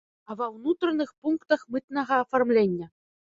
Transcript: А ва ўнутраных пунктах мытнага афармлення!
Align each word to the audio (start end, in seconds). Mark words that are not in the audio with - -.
А 0.29 0.35
ва 0.37 0.45
ўнутраных 0.53 1.11
пунктах 1.25 1.67
мытнага 1.75 2.19
афармлення! 2.23 2.91